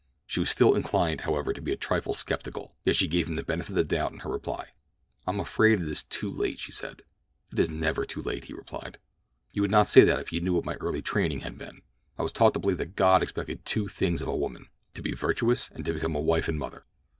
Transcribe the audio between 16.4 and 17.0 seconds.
and mother.